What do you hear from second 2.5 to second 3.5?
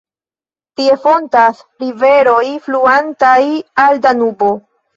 fluantaj